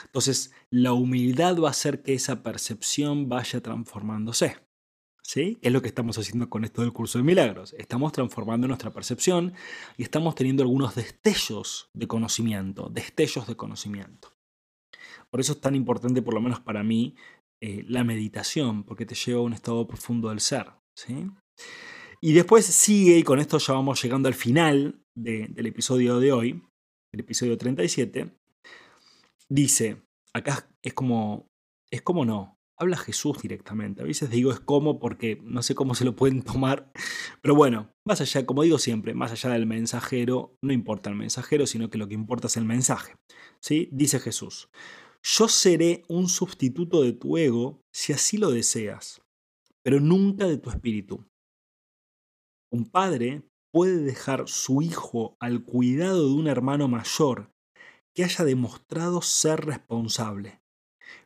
[0.07, 4.57] Entonces, la humildad va a hacer que esa percepción vaya transformándose.
[5.37, 7.73] Es lo que estamos haciendo con esto del curso de milagros.
[7.79, 9.55] Estamos transformando nuestra percepción
[9.97, 14.35] y estamos teniendo algunos destellos de conocimiento, destellos de conocimiento.
[15.31, 17.14] Por eso es tan importante, por lo menos para mí,
[17.62, 20.73] eh, la meditación, porque te lleva a un estado profundo del ser.
[20.97, 21.31] ¿sí?
[22.21, 26.62] Y después sigue, y con esto ya vamos llegando al final del episodio de hoy,
[27.12, 28.37] el episodio 37,
[29.49, 30.03] dice,
[30.35, 31.47] acá es como,
[31.93, 34.03] es como no, habla Jesús directamente.
[34.03, 36.90] A veces digo es como porque no sé cómo se lo pueden tomar.
[37.43, 41.66] Pero bueno, más allá, como digo siempre, más allá del mensajero, no importa el mensajero,
[41.66, 43.14] sino que lo que importa es el mensaje.
[43.61, 43.88] ¿Sí?
[43.93, 44.71] Dice Jesús,
[45.23, 49.21] yo seré un sustituto de tu ego si así lo deseas,
[49.83, 51.27] pero nunca de tu espíritu.
[52.73, 57.53] Un padre puede dejar su hijo al cuidado de un hermano mayor
[58.14, 60.60] que haya demostrado ser responsable,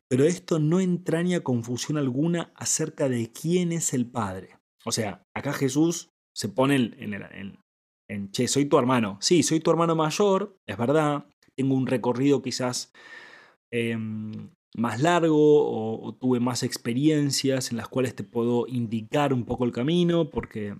[0.09, 4.59] pero esto no entraña confusión alguna acerca de quién es el padre.
[4.85, 7.59] O sea, acá Jesús se pone en, en,
[8.09, 9.19] en, che, soy tu hermano.
[9.21, 12.93] Sí, soy tu hermano mayor, es verdad, tengo un recorrido quizás
[13.77, 19.65] Em, más largo o, tuve más experiencias en las cuales te puedo indicar un poco
[19.65, 20.77] el camino porque,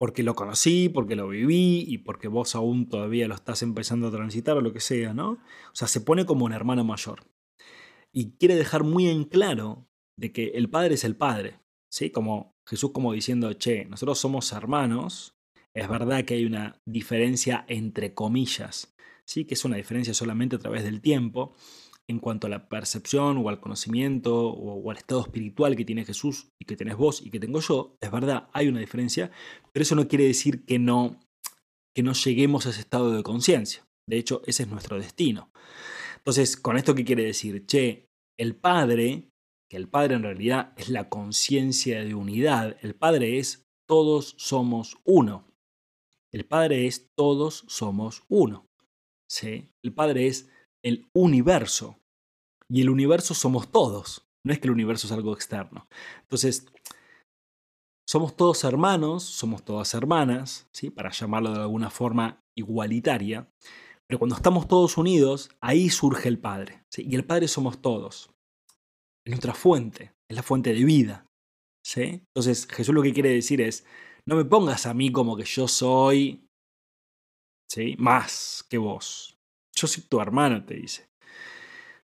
[0.00, 4.10] porque lo conocí, porque lo viví y porque vos aún todavía lo estás empezando a
[4.10, 5.32] transitar o lo que sea, ¿no?
[5.32, 7.26] O sea, se pone como un hermano mayor.
[8.10, 9.86] Y quiere dejar muy en claro
[10.16, 11.60] de que el padre es el padre,
[11.90, 12.08] ¿sí?
[12.08, 15.36] Como Jesús como diciendo, che, nosotros somos hermanos,
[15.74, 18.94] es verdad que hay una diferencia entre comillas
[19.30, 19.44] ¿sí?
[19.44, 21.54] que es una diferencia solamente a través del tiempo
[22.10, 26.48] en cuanto a la percepción o al conocimiento o, al estado espiritual que tiene Jesús
[26.60, 29.30] y que tenés vos y que tengo yo, es verdad, hay una diferencia,
[29.72, 31.20] pero eso no quiere decir que no,
[31.94, 33.86] que no lleguemos a ese estado de conciencia.
[34.08, 35.52] De hecho, ese es nuestro destino.
[36.16, 37.64] Entonces, ¿con esto qué quiere decir?
[37.64, 39.30] Che, el Padre,
[39.70, 44.98] que el Padre en realidad es la conciencia de unidad, el Padre es todos somos
[45.04, 45.46] uno.
[46.32, 48.66] El Padre es todos somos uno.
[49.82, 50.50] El Padre es
[50.82, 51.99] el universo.
[52.70, 54.28] Y el universo somos todos.
[54.44, 55.88] No es que el universo es algo externo.
[56.22, 56.66] Entonces,
[58.08, 60.90] somos todos hermanos, somos todas hermanas, ¿sí?
[60.90, 63.50] para llamarlo de alguna forma igualitaria.
[64.06, 66.84] Pero cuando estamos todos unidos, ahí surge el Padre.
[66.96, 68.30] Y el Padre somos todos.
[69.26, 71.26] Es nuestra fuente, es la fuente de vida.
[71.84, 72.22] ¿sí?
[72.34, 73.84] Entonces Jesús lo que quiere decir es,
[74.26, 76.46] no me pongas a mí como que yo soy
[77.70, 77.94] ¿sí?
[77.98, 79.38] Más que vos.
[79.76, 81.09] Yo soy tu hermano, te dice.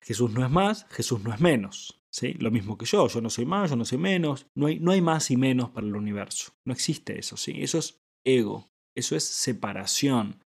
[0.05, 1.99] Jesús no es más, Jesús no es menos.
[2.11, 2.33] ¿sí?
[2.33, 4.45] Lo mismo que yo, yo no soy más, yo no soy menos.
[4.53, 6.53] No hay, no hay más y menos para el universo.
[6.63, 7.53] No existe eso, ¿sí?
[7.57, 10.43] Eso es ego, eso es separación.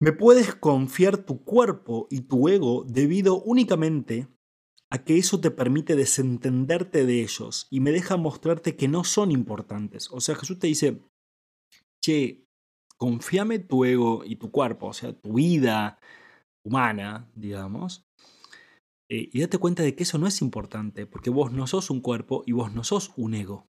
[0.00, 4.26] Me puedes confiar tu cuerpo y tu ego debido únicamente
[4.90, 9.30] a que eso te permite desentenderte de ellos y me deja mostrarte que no son
[9.30, 10.08] importantes.
[10.10, 11.02] O sea, Jesús te dice,
[12.02, 12.46] che,
[12.96, 15.98] confíame tu ego y tu cuerpo, o sea, tu vida
[16.64, 18.04] humana, digamos,
[19.10, 22.00] eh, y date cuenta de que eso no es importante, porque vos no sos un
[22.00, 23.68] cuerpo y vos no sos un ego.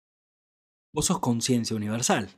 [0.94, 2.30] Vos sos conciencia universal.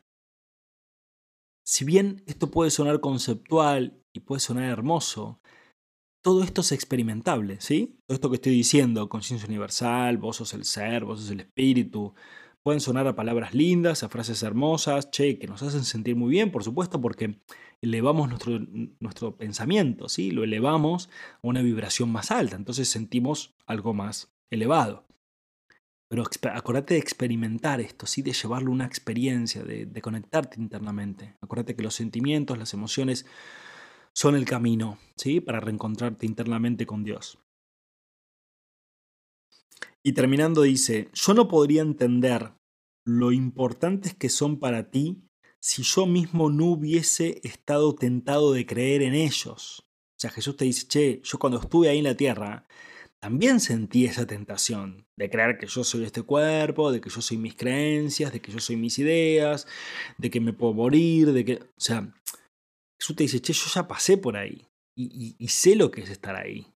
[1.66, 5.40] Si bien esto puede sonar conceptual y puede sonar hermoso,
[6.24, 7.98] todo esto es experimentable, ¿sí?
[8.08, 12.14] Todo esto que estoy diciendo, conciencia universal, vos sos el ser, vos sos el espíritu,
[12.64, 16.50] Pueden sonar a palabras lindas, a frases hermosas, che, que nos hacen sentir muy bien,
[16.50, 17.42] por supuesto, porque
[17.82, 18.58] elevamos nuestro,
[19.00, 20.32] nuestro pensamiento, ¿sí?
[20.32, 21.10] Lo elevamos
[21.42, 25.06] a una vibración más alta, entonces sentimos algo más elevado.
[26.10, 26.24] Pero
[26.54, 28.22] acuérdate de experimentar esto, ¿sí?
[28.22, 31.36] de llevarlo una experiencia, de, de conectarte internamente.
[31.42, 33.26] Acuérdate que los sentimientos, las emociones
[34.14, 35.40] son el camino ¿sí?
[35.40, 37.40] para reencontrarte internamente con Dios.
[40.06, 42.54] Y terminando dice, yo no podría entender
[43.06, 45.24] lo importantes que son para ti
[45.62, 49.88] si yo mismo no hubiese estado tentado de creer en ellos.
[50.10, 52.68] O sea, Jesús te dice, che, yo cuando estuve ahí en la tierra,
[53.22, 57.38] también sentí esa tentación de creer que yo soy este cuerpo, de que yo soy
[57.38, 59.66] mis creencias, de que yo soy mis ideas,
[60.18, 61.54] de que me puedo morir, de que...
[61.56, 62.14] O sea,
[63.00, 66.36] Jesús te dice, che, yo ya pasé por ahí y sé lo que es estar
[66.36, 66.73] ahí.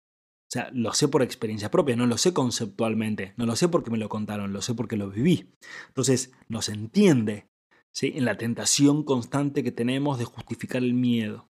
[0.48, 3.92] O sea, lo sé por experiencia propia, no lo sé conceptualmente, no lo sé porque
[3.92, 5.52] me lo contaron, lo sé porque lo viví.
[5.90, 7.48] Entonces, nos entiende
[7.94, 8.14] ¿sí?
[8.16, 11.50] en la tentación constante que tenemos de justificar el miedo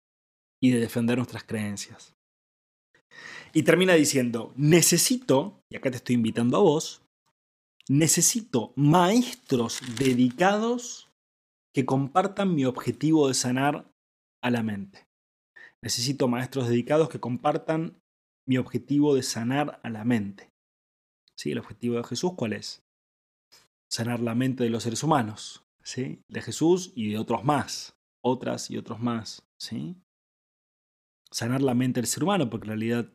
[0.62, 2.14] y de defender nuestras creencias.
[3.52, 7.02] Y termina diciendo, necesito, y acá te estoy invitando a vos,
[7.88, 11.10] necesito maestros dedicados
[11.74, 13.90] que compartan mi objetivo de sanar
[14.42, 15.06] a la mente.
[15.82, 17.98] Necesito maestros dedicados que compartan
[18.46, 20.50] mi objetivo de sanar a la mente.
[21.36, 21.52] ¿Sí?
[21.52, 22.82] ¿El objetivo de Jesús cuál es?
[23.90, 26.22] Sanar la mente de los seres humanos, ¿sí?
[26.28, 29.96] De Jesús y de otros más, otras y otros más, ¿sí?
[31.30, 33.12] Sanar la mente del ser humano, porque en realidad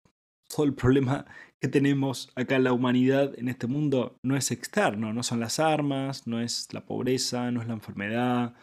[0.47, 1.25] todo el problema
[1.59, 5.59] que tenemos acá en la humanidad, en este mundo, no es externo, no son las
[5.59, 8.53] armas, no es la pobreza, no es la enfermedad,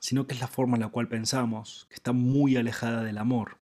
[0.00, 3.58] sino que es la forma en la cual pensamos, que está muy alejada del amor.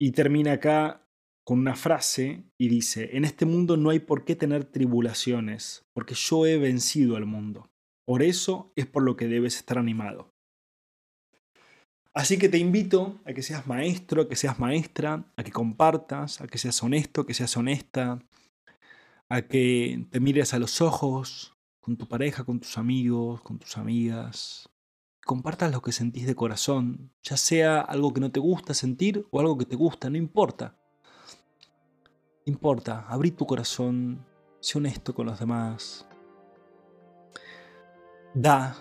[0.00, 1.04] Y termina acá
[1.44, 6.14] con una frase y dice, en este mundo no hay por qué tener tribulaciones, porque
[6.14, 7.70] yo he vencido al mundo.
[8.06, 10.30] Por eso es por lo que debes estar animado.
[12.14, 16.40] Así que te invito a que seas maestro, a que seas maestra, a que compartas,
[16.40, 18.18] a que seas honesto, que seas honesta,
[19.30, 23.76] a que te mires a los ojos con tu pareja, con tus amigos, con tus
[23.78, 24.67] amigas.
[25.28, 29.40] Compartas lo que sentís de corazón, ya sea algo que no te gusta sentir o
[29.40, 30.78] algo que te gusta, no importa.
[32.46, 34.24] importa, abrí tu corazón,
[34.60, 36.08] sé honesto con los demás.
[38.32, 38.74] Da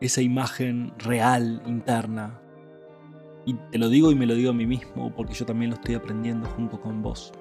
[0.00, 2.42] esa imagen real, interna,
[3.46, 5.76] y te lo digo y me lo digo a mí mismo porque yo también lo
[5.76, 7.32] estoy aprendiendo junto con vos.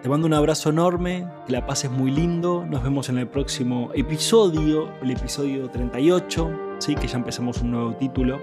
[0.00, 2.64] Te mando un abrazo enorme, que la pases muy lindo.
[2.64, 8.40] Nos vemos en el próximo episodio, el episodio 38, que ya empezamos un nuevo título.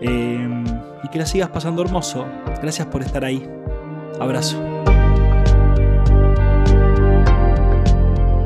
[0.00, 0.64] Em,
[1.02, 2.26] y que la sigas pasando hermoso.
[2.60, 3.48] Gracias por estar ahí.
[4.20, 4.58] Abrazo.